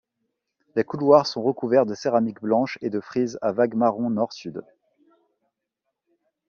Les 0.75 0.83
couloirs 0.83 1.27
sont 1.27 1.43
recouverts 1.43 1.85
de 1.85 1.93
céramiques 1.93 2.41
blanches 2.41 2.79
et 2.81 2.89
de 2.89 2.99
frises 2.99 3.37
à 3.43 3.51
vagues 3.51 3.75
marron 3.75 4.09
Nord-Sud. 4.09 4.63